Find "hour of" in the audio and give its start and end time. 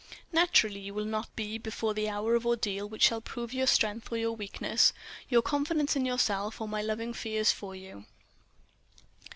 2.09-2.43